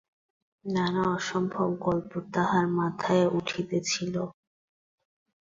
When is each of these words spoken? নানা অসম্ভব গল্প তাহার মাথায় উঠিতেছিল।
নানা 0.65 1.03
অসম্ভব 1.15 1.69
গল্প 1.85 2.11
তাহার 2.33 2.65
মাথায় 2.77 3.25
উঠিতেছিল। 3.37 4.15